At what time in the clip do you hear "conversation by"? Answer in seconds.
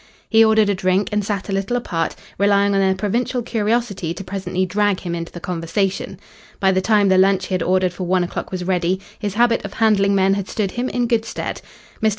5.39-6.71